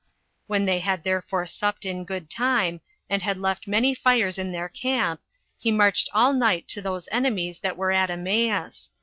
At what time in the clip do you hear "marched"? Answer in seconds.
5.71-6.09